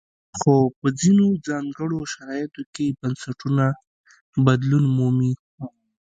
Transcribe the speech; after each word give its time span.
خو 0.37 0.53
په 0.79 0.87
ځینو 0.99 1.25
ځانګړو 1.47 1.99
شرایطو 2.13 2.61
کې 2.73 2.85
بنسټونه 2.99 3.65
بدلون 4.45 4.83
مومي. 4.97 5.33